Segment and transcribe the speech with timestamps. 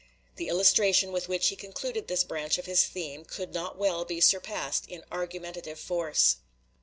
[0.37, 4.19] The illustration with which he concluded this branch of his theme could not well be
[4.19, 6.37] surpassed in argumentative force.